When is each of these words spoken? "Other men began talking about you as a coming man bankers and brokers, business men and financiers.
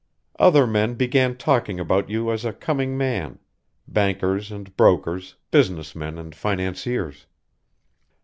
"Other 0.39 0.65
men 0.65 0.95
began 0.95 1.37
talking 1.37 1.79
about 1.79 2.09
you 2.09 2.31
as 2.31 2.43
a 2.43 2.53
coming 2.53 2.97
man 2.97 3.37
bankers 3.87 4.51
and 4.51 4.75
brokers, 4.75 5.35
business 5.51 5.95
men 5.95 6.17
and 6.17 6.33
financiers. 6.33 7.27